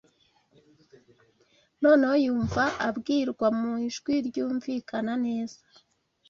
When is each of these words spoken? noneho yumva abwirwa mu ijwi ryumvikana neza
noneho 1.83 2.15
yumva 2.25 2.63
abwirwa 2.87 3.47
mu 3.59 3.71
ijwi 3.87 4.13
ryumvikana 4.27 5.13
neza 5.25 5.57